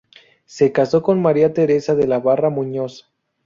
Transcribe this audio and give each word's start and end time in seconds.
Se 0.47 0.71
casó 0.71 1.03
con 1.03 1.21
María 1.21 1.53
Teresa 1.53 1.93
de 1.93 2.07
la 2.07 2.17
Barra 2.17 2.49
Muñoz. 2.49 3.13